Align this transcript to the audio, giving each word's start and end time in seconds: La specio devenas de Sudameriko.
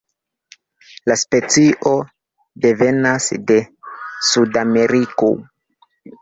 La 1.09 1.17
specio 1.23 1.93
devenas 2.67 3.29
de 3.53 3.59
Sudameriko. 4.31 5.31